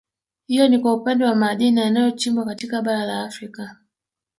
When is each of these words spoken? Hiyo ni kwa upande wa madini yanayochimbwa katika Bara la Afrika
Hiyo 0.47 0.67
ni 0.67 0.79
kwa 0.79 0.93
upande 0.93 1.25
wa 1.25 1.35
madini 1.35 1.79
yanayochimbwa 1.81 2.45
katika 2.45 2.81
Bara 2.81 3.05
la 3.05 3.23
Afrika 3.23 3.77